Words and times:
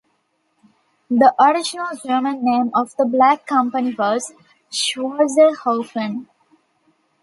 The 1.11 1.35
original 1.39 1.89
German 2.03 2.43
name 2.43 2.71
of 2.73 2.95
the 2.95 3.05
Black 3.05 3.45
Company 3.45 3.93
was 3.93 4.33
"Schwarzer 4.71 5.55
Haufen". 5.57 6.25